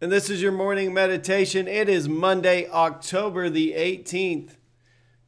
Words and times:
and 0.00 0.10
this 0.12 0.28
is 0.28 0.42
your 0.42 0.52
morning 0.52 0.92
meditation. 0.92 1.66
It 1.66 1.88
is 1.88 2.06
Monday, 2.06 2.68
October 2.68 3.48
the 3.48 3.72
18th, 3.72 4.56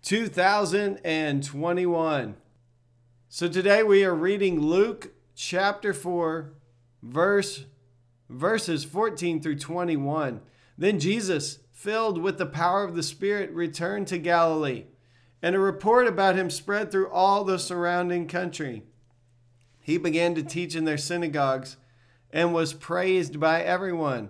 2021. 0.02 2.36
So 3.30 3.48
today 3.48 3.82
we 3.82 4.04
are 4.04 4.14
reading 4.14 4.60
Luke 4.60 5.14
chapter 5.34 5.94
4, 5.94 6.52
verse 7.02 7.64
verses 8.28 8.84
14 8.84 9.40
through 9.40 9.58
21. 9.58 10.42
Then 10.76 11.00
Jesus, 11.00 11.60
filled 11.72 12.20
with 12.20 12.36
the 12.36 12.44
power 12.44 12.84
of 12.84 12.94
the 12.94 13.02
Spirit, 13.02 13.50
returned 13.52 14.06
to 14.08 14.18
Galilee, 14.18 14.84
and 15.40 15.56
a 15.56 15.60
report 15.60 16.06
about 16.06 16.36
him 16.36 16.50
spread 16.50 16.92
through 16.92 17.08
all 17.08 17.42
the 17.42 17.58
surrounding 17.58 18.28
country. 18.28 18.82
He 19.80 19.96
began 19.96 20.34
to 20.34 20.42
teach 20.42 20.76
in 20.76 20.84
their 20.84 20.98
synagogues 20.98 21.78
and 22.30 22.52
was 22.52 22.74
praised 22.74 23.40
by 23.40 23.62
everyone. 23.62 24.28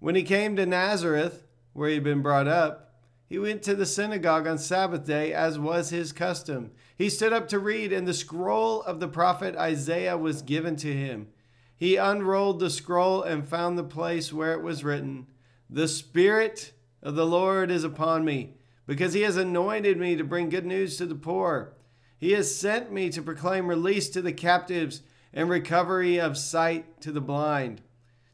When 0.00 0.14
he 0.14 0.22
came 0.22 0.56
to 0.56 0.66
Nazareth, 0.66 1.46
where 1.74 1.88
he 1.88 1.94
had 1.94 2.04
been 2.04 2.22
brought 2.22 2.48
up, 2.48 2.90
he 3.28 3.38
went 3.38 3.62
to 3.62 3.76
the 3.76 3.86
synagogue 3.86 4.46
on 4.48 4.58
Sabbath 4.58 5.06
day, 5.06 5.32
as 5.32 5.56
was 5.56 5.90
his 5.90 6.10
custom. 6.10 6.72
He 6.96 7.08
stood 7.08 7.32
up 7.32 7.46
to 7.48 7.60
read, 7.60 7.92
and 7.92 8.08
the 8.08 8.14
scroll 8.14 8.82
of 8.82 8.98
the 8.98 9.06
prophet 9.06 9.54
Isaiah 9.54 10.18
was 10.18 10.42
given 10.42 10.74
to 10.76 10.92
him. 10.92 11.28
He 11.76 11.96
unrolled 11.96 12.58
the 12.58 12.70
scroll 12.70 13.22
and 13.22 13.48
found 13.48 13.78
the 13.78 13.84
place 13.84 14.32
where 14.32 14.52
it 14.52 14.62
was 14.62 14.82
written, 14.82 15.28
The 15.68 15.86
Spirit 15.86 16.72
of 17.02 17.14
the 17.14 17.26
Lord 17.26 17.70
is 17.70 17.84
upon 17.84 18.24
me, 18.24 18.56
because 18.86 19.12
he 19.12 19.20
has 19.22 19.36
anointed 19.36 19.96
me 19.96 20.16
to 20.16 20.24
bring 20.24 20.48
good 20.48 20.66
news 20.66 20.96
to 20.96 21.06
the 21.06 21.14
poor. 21.14 21.74
He 22.18 22.32
has 22.32 22.54
sent 22.54 22.90
me 22.90 23.10
to 23.10 23.22
proclaim 23.22 23.68
release 23.68 24.08
to 24.10 24.22
the 24.22 24.32
captives 24.32 25.02
and 25.32 25.48
recovery 25.48 26.18
of 26.18 26.36
sight 26.36 27.00
to 27.02 27.12
the 27.12 27.20
blind, 27.20 27.80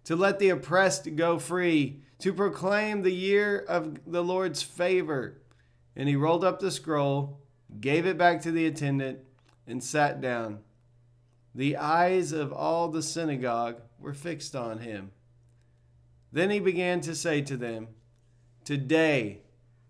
to 0.06 0.14
let 0.14 0.38
the 0.38 0.48
oppressed 0.50 1.16
go 1.16 1.38
free, 1.38 2.00
to 2.20 2.32
proclaim 2.32 3.02
the 3.02 3.12
year 3.12 3.58
of 3.58 3.98
the 4.06 4.22
Lord's 4.22 4.62
favor. 4.62 5.42
And 5.96 6.08
he 6.08 6.14
rolled 6.14 6.44
up 6.44 6.60
the 6.60 6.70
scroll, 6.70 7.40
gave 7.80 8.06
it 8.06 8.16
back 8.16 8.40
to 8.42 8.52
the 8.52 8.66
attendant, 8.66 9.18
and 9.66 9.82
sat 9.82 10.20
down. 10.20 10.60
The 11.54 11.76
eyes 11.76 12.30
of 12.30 12.52
all 12.52 12.88
the 12.88 13.02
synagogue 13.02 13.80
were 13.98 14.14
fixed 14.14 14.54
on 14.54 14.78
him. 14.78 15.10
Then 16.32 16.50
he 16.50 16.60
began 16.60 17.00
to 17.00 17.14
say 17.14 17.42
to 17.42 17.56
them, 17.56 17.88
Today, 18.64 19.40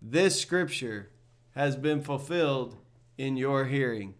this 0.01 0.41
scripture 0.41 1.11
has 1.51 1.75
been 1.75 2.01
fulfilled 2.01 2.77
in 3.19 3.37
your 3.37 3.65
hearing. 3.65 4.15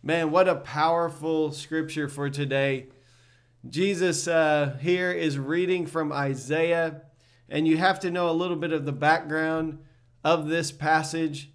Man, 0.00 0.30
what 0.30 0.48
a 0.48 0.54
powerful 0.54 1.50
scripture 1.50 2.08
for 2.08 2.30
today. 2.30 2.86
Jesus 3.68 4.26
uh, 4.26 4.78
here 4.80 5.12
is 5.12 5.38
reading 5.38 5.86
from 5.86 6.12
Isaiah, 6.12 7.02
and 7.48 7.68
you 7.68 7.76
have 7.76 8.00
to 8.00 8.10
know 8.10 8.30
a 8.30 8.32
little 8.32 8.56
bit 8.56 8.72
of 8.72 8.86
the 8.86 8.92
background 8.92 9.80
of 10.24 10.48
this 10.48 10.72
passage. 10.72 11.50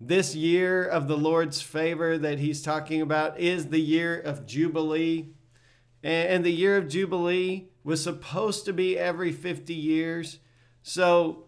This 0.00 0.34
year 0.34 0.84
of 0.84 1.08
the 1.08 1.16
Lord's 1.16 1.62
favor 1.62 2.18
that 2.18 2.38
he's 2.38 2.62
talking 2.62 3.00
about 3.00 3.40
is 3.40 3.68
the 3.68 3.80
year 3.80 4.18
of 4.18 4.46
Jubilee. 4.46 5.30
And 6.02 6.44
the 6.44 6.52
year 6.52 6.76
of 6.76 6.88
Jubilee 6.88 7.68
was 7.82 8.02
supposed 8.02 8.64
to 8.66 8.72
be 8.72 8.98
every 8.98 9.32
50 9.32 9.74
years. 9.74 10.38
So 10.82 11.46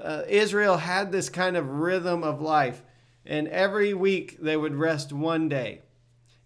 uh, 0.00 0.22
Israel 0.28 0.78
had 0.78 1.12
this 1.12 1.28
kind 1.28 1.56
of 1.56 1.68
rhythm 1.68 2.22
of 2.22 2.40
life 2.40 2.82
and 3.26 3.48
every 3.48 3.94
week 3.94 4.38
they 4.40 4.56
would 4.56 4.74
rest 4.74 5.12
one 5.12 5.48
day. 5.48 5.82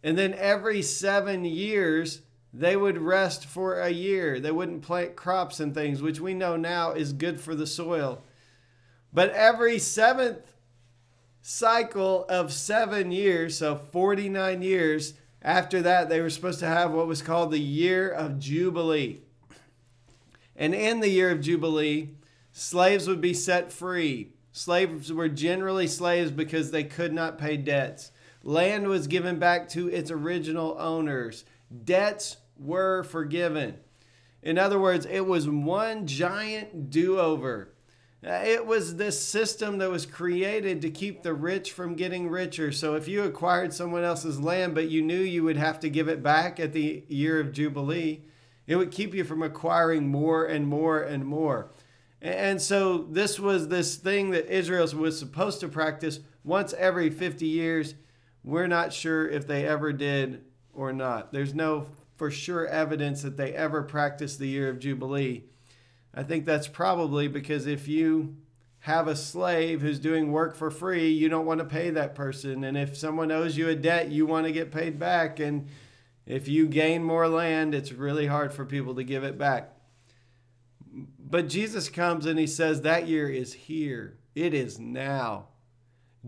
And 0.02 0.16
then 0.16 0.34
every 0.34 0.82
seven 0.82 1.44
years, 1.44 2.22
they 2.52 2.76
would 2.76 2.98
rest 2.98 3.44
for 3.44 3.80
a 3.80 3.90
year. 3.90 4.40
They 4.40 4.50
wouldn't 4.50 4.82
plant 4.82 5.16
crops 5.16 5.60
and 5.60 5.74
things, 5.74 6.00
which 6.00 6.20
we 6.20 6.34
know 6.34 6.56
now 6.56 6.92
is 6.92 7.12
good 7.12 7.40
for 7.40 7.54
the 7.54 7.66
soil. 7.66 8.22
But 9.12 9.30
every 9.30 9.78
seventh 9.78 10.54
cycle 11.42 12.24
of 12.28 12.52
seven 12.52 13.10
years, 13.10 13.58
so 13.58 13.76
49 13.76 14.62
years, 14.62 15.14
after 15.42 15.82
that, 15.82 16.08
they 16.08 16.20
were 16.20 16.30
supposed 16.30 16.60
to 16.60 16.66
have 16.66 16.92
what 16.92 17.06
was 17.06 17.22
called 17.22 17.50
the 17.50 17.60
year 17.60 18.10
of 18.10 18.38
Jubilee. 18.38 19.20
And 20.56 20.74
in 20.74 21.00
the 21.00 21.08
year 21.08 21.30
of 21.30 21.40
Jubilee, 21.40 22.10
slaves 22.52 23.06
would 23.06 23.20
be 23.20 23.34
set 23.34 23.72
free. 23.72 24.32
Slaves 24.52 25.12
were 25.12 25.28
generally 25.28 25.86
slaves 25.86 26.32
because 26.32 26.70
they 26.70 26.82
could 26.82 27.12
not 27.12 27.38
pay 27.38 27.56
debts. 27.56 28.10
Land 28.42 28.88
was 28.88 29.06
given 29.06 29.38
back 29.38 29.68
to 29.70 29.88
its 29.88 30.10
original 30.10 30.76
owners. 30.78 31.44
Debts 31.84 32.38
were 32.58 33.02
forgiven. 33.02 33.76
In 34.42 34.58
other 34.58 34.78
words, 34.78 35.06
it 35.06 35.26
was 35.26 35.48
one 35.48 36.06
giant 36.06 36.90
do 36.90 37.18
over. 37.18 37.74
Uh, 38.26 38.42
it 38.44 38.66
was 38.66 38.96
this 38.96 39.20
system 39.20 39.78
that 39.78 39.90
was 39.90 40.04
created 40.04 40.82
to 40.82 40.90
keep 40.90 41.22
the 41.22 41.32
rich 41.32 41.72
from 41.72 41.94
getting 41.94 42.28
richer. 42.28 42.72
So 42.72 42.94
if 42.94 43.06
you 43.06 43.22
acquired 43.22 43.72
someone 43.72 44.02
else's 44.02 44.40
land, 44.40 44.74
but 44.74 44.88
you 44.88 45.02
knew 45.02 45.20
you 45.20 45.44
would 45.44 45.56
have 45.56 45.78
to 45.80 45.90
give 45.90 46.08
it 46.08 46.22
back 46.22 46.58
at 46.58 46.72
the 46.72 47.04
year 47.08 47.38
of 47.38 47.52
Jubilee, 47.52 48.22
it 48.66 48.76
would 48.76 48.90
keep 48.90 49.14
you 49.14 49.22
from 49.22 49.42
acquiring 49.42 50.08
more 50.08 50.44
and 50.44 50.66
more 50.66 51.00
and 51.00 51.24
more. 51.24 51.70
And 52.20 52.60
so 52.60 52.98
this 52.98 53.38
was 53.38 53.68
this 53.68 53.94
thing 53.94 54.30
that 54.30 54.52
Israel 54.52 54.88
was 54.96 55.16
supposed 55.16 55.60
to 55.60 55.68
practice 55.68 56.18
once 56.42 56.72
every 56.74 57.10
50 57.10 57.46
years. 57.46 57.94
We're 58.42 58.66
not 58.66 58.92
sure 58.92 59.28
if 59.28 59.46
they 59.46 59.64
ever 59.64 59.92
did 59.92 60.42
or 60.78 60.92
not. 60.92 61.32
There's 61.32 61.54
no 61.54 61.86
for 62.16 62.30
sure 62.30 62.66
evidence 62.66 63.22
that 63.22 63.36
they 63.36 63.52
ever 63.52 63.82
practiced 63.82 64.38
the 64.38 64.46
year 64.46 64.68
of 64.68 64.78
Jubilee. 64.78 65.44
I 66.14 66.22
think 66.22 66.46
that's 66.46 66.68
probably 66.68 67.26
because 67.28 67.66
if 67.66 67.88
you 67.88 68.36
have 68.80 69.08
a 69.08 69.16
slave 69.16 69.82
who's 69.82 69.98
doing 69.98 70.30
work 70.30 70.54
for 70.54 70.70
free, 70.70 71.08
you 71.08 71.28
don't 71.28 71.46
want 71.46 71.58
to 71.58 71.66
pay 71.66 71.90
that 71.90 72.14
person. 72.14 72.62
And 72.62 72.78
if 72.78 72.96
someone 72.96 73.32
owes 73.32 73.56
you 73.56 73.68
a 73.68 73.74
debt, 73.74 74.10
you 74.10 74.24
want 74.24 74.46
to 74.46 74.52
get 74.52 74.70
paid 74.70 74.98
back. 74.98 75.40
And 75.40 75.66
if 76.26 76.46
you 76.46 76.68
gain 76.68 77.02
more 77.02 77.28
land, 77.28 77.74
it's 77.74 77.92
really 77.92 78.26
hard 78.26 78.52
for 78.52 78.64
people 78.64 78.94
to 78.94 79.04
give 79.04 79.24
it 79.24 79.36
back. 79.36 79.72
But 81.18 81.48
Jesus 81.48 81.88
comes 81.88 82.24
and 82.24 82.38
he 82.38 82.46
says, 82.46 82.82
That 82.82 83.08
year 83.08 83.28
is 83.28 83.52
here. 83.52 84.16
It 84.34 84.54
is 84.54 84.78
now. 84.78 85.48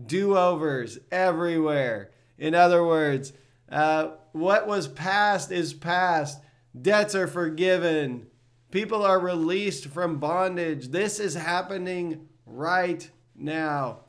Do 0.05 0.37
overs 0.37 0.99
everywhere. 1.11 2.11
In 2.37 2.53
other 2.53 2.85
words, 2.85 3.33
uh, 3.71 4.09
what 4.33 4.67
was 4.67 4.87
past 4.87 5.51
is 5.51 5.73
past. 5.73 6.41
Debts 6.79 7.15
are 7.15 7.27
forgiven. 7.27 8.27
People 8.71 9.03
are 9.03 9.19
released 9.19 9.87
from 9.87 10.19
bondage. 10.19 10.89
This 10.89 11.19
is 11.19 11.33
happening 11.33 12.27
right 12.45 13.09
now. 13.35 14.01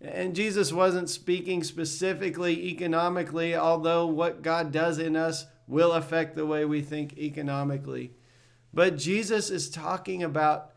And 0.00 0.34
Jesus 0.34 0.72
wasn't 0.72 1.10
speaking 1.10 1.62
specifically 1.62 2.68
economically, 2.68 3.54
although 3.54 4.06
what 4.06 4.42
God 4.42 4.72
does 4.72 4.98
in 4.98 5.16
us 5.16 5.46
will 5.66 5.92
affect 5.92 6.34
the 6.34 6.46
way 6.46 6.64
we 6.64 6.80
think 6.80 7.16
economically. 7.18 8.12
But 8.72 8.96
Jesus 8.96 9.50
is 9.50 9.68
talking 9.68 10.22
about 10.22 10.70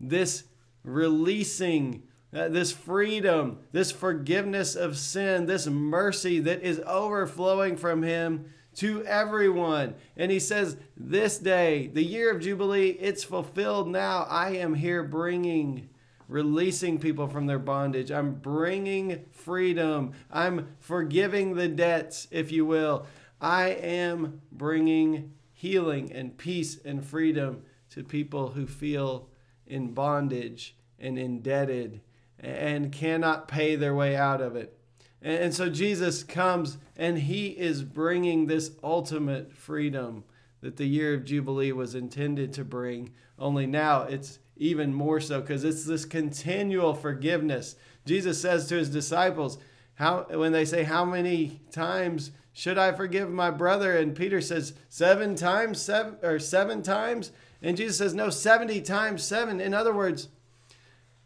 this 0.00 0.44
releasing, 0.84 2.04
Uh, 2.34 2.48
this 2.48 2.72
freedom, 2.72 3.58
this 3.72 3.90
forgiveness 3.90 4.76
of 4.76 4.98
sin, 4.98 5.46
this 5.46 5.66
mercy 5.66 6.40
that 6.40 6.62
is 6.62 6.80
overflowing 6.86 7.76
from 7.76 8.02
Him 8.02 8.52
to 8.74 9.04
everyone. 9.06 9.94
And 10.16 10.30
He 10.30 10.38
says, 10.38 10.76
This 10.96 11.38
day, 11.38 11.86
the 11.86 12.04
year 12.04 12.30
of 12.30 12.42
Jubilee, 12.42 12.90
it's 13.00 13.24
fulfilled 13.24 13.88
now. 13.88 14.26
I 14.28 14.50
am 14.50 14.74
here 14.74 15.02
bringing 15.02 15.88
releasing 16.28 16.98
people 16.98 17.26
from 17.26 17.46
their 17.46 17.58
bondage. 17.58 18.10
I'm 18.10 18.34
bringing 18.34 19.24
freedom. 19.30 20.12
I'm 20.30 20.68
forgiving 20.78 21.54
the 21.54 21.68
debts, 21.68 22.28
if 22.30 22.52
you 22.52 22.66
will. 22.66 23.06
I 23.40 23.68
am 23.70 24.42
bringing 24.52 25.32
healing 25.52 26.12
and 26.12 26.36
peace 26.36 26.78
and 26.84 27.04
freedom 27.04 27.62
to 27.90 28.04
people 28.04 28.50
who 28.50 28.66
feel 28.66 29.30
in 29.66 29.94
bondage 29.94 30.76
and 30.98 31.18
indebted 31.18 32.02
and 32.40 32.92
cannot 32.92 33.48
pay 33.48 33.76
their 33.76 33.94
way 33.94 34.16
out 34.16 34.40
of 34.40 34.56
it. 34.56 34.78
And 35.20 35.52
so 35.52 35.68
Jesus 35.68 36.22
comes 36.22 36.78
and 36.96 37.18
he 37.18 37.48
is 37.48 37.82
bringing 37.82 38.46
this 38.46 38.70
ultimate 38.84 39.52
freedom 39.52 40.24
that 40.60 40.76
the 40.76 40.86
year 40.86 41.14
of 41.14 41.24
Jubilee 41.24 41.72
was 41.72 41.94
intended 41.94 42.52
to 42.54 42.64
bring. 42.64 43.10
Only 43.38 43.66
now 43.66 44.02
it's 44.02 44.38
even 44.56 44.94
more 44.94 45.20
so 45.20 45.40
because 45.40 45.64
it's 45.64 45.84
this 45.84 46.04
continual 46.04 46.94
forgiveness. 46.94 47.76
Jesus 48.06 48.40
says 48.40 48.68
to 48.68 48.76
his 48.76 48.90
disciples, 48.90 49.58
how 49.94 50.26
when 50.30 50.52
they 50.52 50.64
say 50.64 50.84
how 50.84 51.04
many 51.04 51.60
times 51.72 52.30
should 52.52 52.78
I 52.78 52.92
forgive 52.92 53.30
my 53.30 53.50
brother 53.50 53.96
and 53.96 54.14
Peter 54.14 54.40
says 54.40 54.74
7 54.88 55.34
times 55.34 55.80
7 55.82 56.18
or 56.22 56.38
7 56.38 56.82
times 56.82 57.32
and 57.60 57.76
Jesus 57.76 57.98
says 57.98 58.14
no 58.14 58.30
70 58.30 58.80
times 58.82 59.24
7 59.24 59.60
in 59.60 59.74
other 59.74 59.92
words 59.92 60.28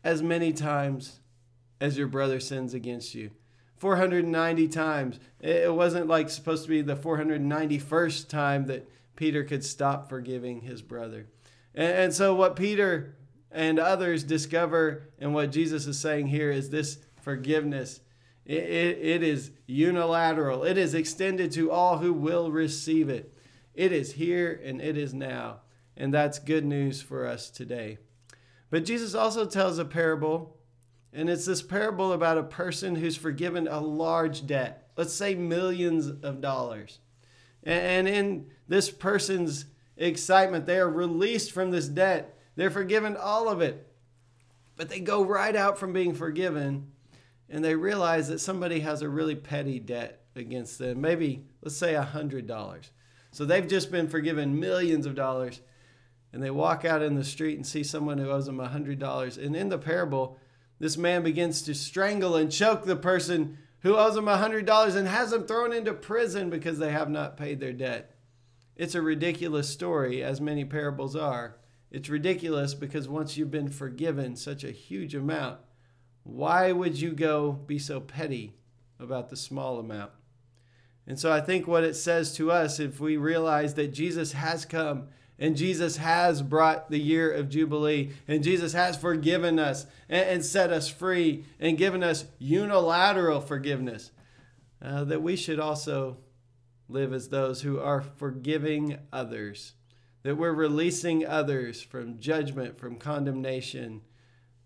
as 0.04 0.22
many 0.22 0.52
times 0.52 1.20
as 1.80 1.98
your 1.98 2.06
brother 2.06 2.40
sins 2.40 2.74
against 2.74 3.14
you 3.14 3.30
490 3.76 4.68
times 4.68 5.18
it 5.40 5.72
wasn't 5.74 6.06
like 6.06 6.30
supposed 6.30 6.64
to 6.64 6.68
be 6.68 6.82
the 6.82 6.96
491st 6.96 8.28
time 8.28 8.66
that 8.66 8.88
Peter 9.16 9.44
could 9.44 9.64
stop 9.64 10.08
forgiving 10.08 10.60
his 10.60 10.82
brother 10.82 11.26
and, 11.74 12.12
so 12.12 12.34
what 12.34 12.54
Peter 12.54 13.16
and 13.50 13.78
others 13.78 14.24
discover 14.24 15.08
and 15.18 15.32
what 15.32 15.50
Jesus 15.50 15.86
is 15.86 15.98
saying 15.98 16.26
here 16.26 16.50
is 16.50 16.70
this 16.70 16.98
forgiveness 17.22 18.00
it, 18.44 18.64
it, 18.64 18.98
it 18.98 19.22
is 19.22 19.52
unilateral. 19.66 20.64
It 20.64 20.76
is 20.76 20.94
extended 20.94 21.52
to 21.52 21.70
all 21.70 21.98
who 21.98 22.12
will 22.12 22.50
receive 22.50 23.08
it. 23.08 23.32
It 23.74 23.92
is 23.92 24.12
here 24.12 24.60
and 24.64 24.80
it 24.80 24.96
is 24.96 25.14
now. 25.14 25.60
And 25.96 26.12
that's 26.12 26.38
good 26.38 26.64
news 26.64 27.00
for 27.00 27.26
us 27.26 27.50
today. 27.50 27.98
But 28.72 28.86
Jesus 28.86 29.14
also 29.14 29.44
tells 29.44 29.78
a 29.78 29.84
parable, 29.84 30.56
and 31.12 31.28
it's 31.28 31.44
this 31.44 31.60
parable 31.60 32.14
about 32.14 32.38
a 32.38 32.42
person 32.42 32.96
who's 32.96 33.18
forgiven 33.18 33.68
a 33.68 33.78
large 33.78 34.46
debt, 34.46 34.88
let's 34.96 35.12
say 35.12 35.34
millions 35.34 36.06
of 36.06 36.40
dollars. 36.40 36.98
And 37.62 38.08
in 38.08 38.46
this 38.66 38.88
person's 38.88 39.66
excitement, 39.98 40.64
they 40.64 40.78
are 40.78 40.88
released 40.88 41.52
from 41.52 41.70
this 41.70 41.86
debt. 41.86 42.34
They're 42.56 42.70
forgiven 42.70 43.14
all 43.14 43.50
of 43.50 43.60
it. 43.60 43.86
But 44.76 44.88
they 44.88 45.00
go 45.00 45.22
right 45.22 45.54
out 45.54 45.76
from 45.76 45.92
being 45.92 46.14
forgiven 46.14 46.92
and 47.50 47.62
they 47.62 47.74
realize 47.74 48.28
that 48.28 48.38
somebody 48.38 48.80
has 48.80 49.02
a 49.02 49.08
really 49.08 49.34
petty 49.34 49.80
debt 49.80 50.24
against 50.34 50.78
them, 50.78 51.02
maybe 51.02 51.44
let's 51.60 51.76
say 51.76 51.94
a 51.94 52.00
hundred 52.00 52.46
dollars. 52.46 52.90
So 53.32 53.44
they've 53.44 53.68
just 53.68 53.92
been 53.92 54.08
forgiven 54.08 54.58
millions 54.58 55.04
of 55.04 55.14
dollars, 55.14 55.60
and 56.32 56.42
they 56.42 56.50
walk 56.50 56.84
out 56.84 57.02
in 57.02 57.14
the 57.14 57.24
street 57.24 57.56
and 57.56 57.66
see 57.66 57.82
someone 57.82 58.18
who 58.18 58.30
owes 58.30 58.46
them 58.46 58.60
a 58.60 58.68
hundred 58.68 58.98
dollars. 58.98 59.36
And 59.36 59.54
in 59.54 59.68
the 59.68 59.78
parable, 59.78 60.38
this 60.78 60.96
man 60.96 61.22
begins 61.22 61.62
to 61.62 61.74
strangle 61.74 62.36
and 62.36 62.50
choke 62.50 62.84
the 62.84 62.96
person 62.96 63.58
who 63.80 63.96
owes 63.96 64.14
them 64.14 64.28
a 64.28 64.36
hundred 64.36 64.64
dollars 64.64 64.94
and 64.94 65.06
has 65.06 65.30
them 65.30 65.46
thrown 65.46 65.72
into 65.72 65.92
prison 65.92 66.50
because 66.50 66.78
they 66.78 66.92
have 66.92 67.10
not 67.10 67.36
paid 67.36 67.60
their 67.60 67.72
debt. 67.72 68.14
It's 68.76 68.94
a 68.94 69.02
ridiculous 69.02 69.68
story, 69.68 70.22
as 70.22 70.40
many 70.40 70.64
parables 70.64 71.14
are. 71.14 71.56
It's 71.90 72.08
ridiculous 72.08 72.72
because 72.72 73.06
once 73.06 73.36
you've 73.36 73.50
been 73.50 73.68
forgiven 73.68 74.34
such 74.34 74.64
a 74.64 74.70
huge 74.70 75.14
amount, 75.14 75.58
why 76.22 76.72
would 76.72 77.00
you 77.00 77.12
go 77.12 77.52
be 77.52 77.78
so 77.78 78.00
petty 78.00 78.54
about 78.98 79.28
the 79.28 79.36
small 79.36 79.78
amount? 79.78 80.12
And 81.06 81.18
so 81.18 81.30
I 81.30 81.40
think 81.40 81.66
what 81.66 81.84
it 81.84 81.94
says 81.94 82.34
to 82.36 82.50
us, 82.50 82.80
if 82.80 83.00
we 83.00 83.16
realize 83.16 83.74
that 83.74 83.92
Jesus 83.92 84.32
has 84.32 84.64
come 84.64 85.08
and 85.38 85.56
Jesus 85.56 85.96
has 85.96 86.42
brought 86.42 86.90
the 86.90 87.00
year 87.00 87.32
of 87.32 87.48
Jubilee 87.48 88.10
and 88.28 88.44
Jesus 88.44 88.72
has 88.72 88.96
forgiven 88.96 89.58
us 89.58 89.86
and, 90.08 90.28
and 90.28 90.44
set 90.44 90.72
us 90.72 90.88
free 90.88 91.44
and 91.58 91.78
given 91.78 92.02
us 92.02 92.26
unilateral 92.38 93.40
forgiveness, 93.40 94.12
uh, 94.80 95.04
that 95.04 95.22
we 95.22 95.36
should 95.36 95.58
also 95.58 96.18
live 96.88 97.12
as 97.12 97.28
those 97.28 97.62
who 97.62 97.80
are 97.80 98.02
forgiving 98.02 98.98
others, 99.12 99.72
that 100.22 100.36
we're 100.36 100.52
releasing 100.52 101.26
others 101.26 101.82
from 101.82 102.18
judgment, 102.20 102.78
from 102.78 102.96
condemnation 102.96 104.02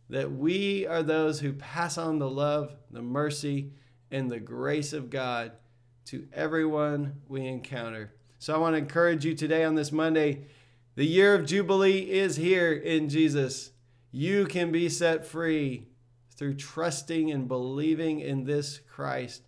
that 0.08 0.32
we 0.32 0.86
are 0.86 1.02
those 1.02 1.40
who 1.40 1.52
pass 1.52 1.98
on 1.98 2.18
the 2.18 2.30
love, 2.30 2.76
the 2.90 3.02
mercy, 3.02 3.72
and 4.10 4.30
the 4.30 4.40
grace 4.40 4.92
of 4.92 5.10
God 5.10 5.52
to 6.06 6.28
everyone 6.32 7.20
we 7.28 7.44
encounter. 7.46 8.12
So 8.46 8.54
I 8.54 8.58
want 8.58 8.74
to 8.74 8.78
encourage 8.78 9.24
you 9.24 9.34
today 9.34 9.64
on 9.64 9.74
this 9.74 9.90
Monday. 9.90 10.46
The 10.94 11.04
year 11.04 11.34
of 11.34 11.46
Jubilee 11.46 12.08
is 12.08 12.36
here 12.36 12.72
in 12.72 13.08
Jesus. 13.08 13.72
You 14.12 14.46
can 14.46 14.70
be 14.70 14.88
set 14.88 15.26
free 15.26 15.88
through 16.36 16.54
trusting 16.54 17.28
and 17.32 17.48
believing 17.48 18.20
in 18.20 18.44
this 18.44 18.78
Christ. 18.88 19.42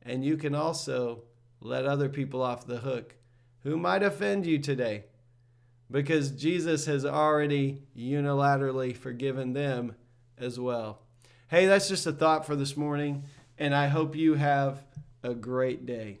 And 0.00 0.24
you 0.24 0.38
can 0.38 0.54
also 0.54 1.24
let 1.60 1.84
other 1.84 2.08
people 2.08 2.40
off 2.40 2.66
the 2.66 2.78
hook 2.78 3.16
who 3.64 3.76
might 3.76 4.02
offend 4.02 4.46
you 4.46 4.58
today 4.58 5.04
because 5.90 6.30
Jesus 6.30 6.86
has 6.86 7.04
already 7.04 7.82
unilaterally 7.94 8.96
forgiven 8.96 9.52
them 9.52 9.94
as 10.38 10.58
well. 10.58 11.02
Hey, 11.48 11.66
that's 11.66 11.90
just 11.90 12.06
a 12.06 12.12
thought 12.12 12.46
for 12.46 12.56
this 12.56 12.78
morning, 12.78 13.24
and 13.58 13.74
I 13.74 13.88
hope 13.88 14.16
you 14.16 14.36
have 14.36 14.86
a 15.22 15.34
great 15.34 15.84
day. 15.84 16.20